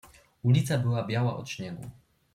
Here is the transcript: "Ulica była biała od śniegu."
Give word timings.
"Ulica 0.43 0.77
była 0.77 1.03
biała 1.03 1.37
od 1.37 1.49
śniegu." 1.49 1.89